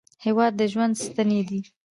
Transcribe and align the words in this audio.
هېواد 0.25 0.53
د 0.59 0.61
ژوند 0.71 0.93
ستنې 1.03 1.41
دي. 1.49 1.59